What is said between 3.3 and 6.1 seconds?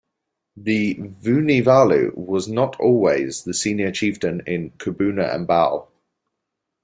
the senior Chieftain in Kubuna and Bau.